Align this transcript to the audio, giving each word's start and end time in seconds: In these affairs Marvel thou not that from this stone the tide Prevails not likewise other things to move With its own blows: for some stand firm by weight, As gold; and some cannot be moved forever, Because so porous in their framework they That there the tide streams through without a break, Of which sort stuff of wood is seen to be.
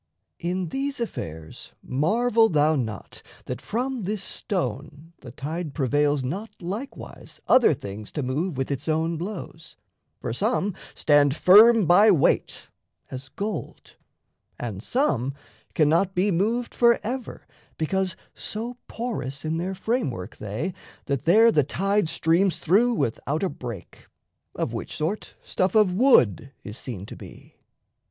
In 0.39 0.69
these 0.69 0.99
affairs 0.99 1.73
Marvel 1.83 2.49
thou 2.49 2.75
not 2.75 3.21
that 3.45 3.61
from 3.61 4.01
this 4.01 4.23
stone 4.23 5.13
the 5.19 5.29
tide 5.29 5.75
Prevails 5.75 6.23
not 6.23 6.49
likewise 6.59 7.39
other 7.47 7.71
things 7.75 8.11
to 8.13 8.23
move 8.23 8.57
With 8.57 8.71
its 8.71 8.89
own 8.89 9.15
blows: 9.15 9.75
for 10.19 10.33
some 10.33 10.73
stand 10.95 11.35
firm 11.35 11.85
by 11.85 12.09
weight, 12.09 12.67
As 13.11 13.29
gold; 13.29 13.95
and 14.59 14.81
some 14.81 15.35
cannot 15.75 16.15
be 16.15 16.31
moved 16.31 16.73
forever, 16.73 17.45
Because 17.77 18.15
so 18.33 18.77
porous 18.87 19.45
in 19.45 19.57
their 19.57 19.75
framework 19.75 20.37
they 20.37 20.73
That 21.05 21.25
there 21.25 21.51
the 21.51 21.63
tide 21.63 22.09
streams 22.09 22.57
through 22.57 22.95
without 22.95 23.43
a 23.43 23.49
break, 23.49 24.07
Of 24.55 24.73
which 24.73 24.95
sort 24.97 25.35
stuff 25.43 25.75
of 25.75 25.93
wood 25.93 26.51
is 26.63 26.75
seen 26.79 27.05
to 27.05 27.15
be. 27.15 27.57